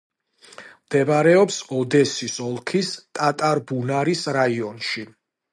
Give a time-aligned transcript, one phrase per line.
[0.85, 5.07] მდებარეობს ოდესის ოლქის ტატარბუნარის რაიონში.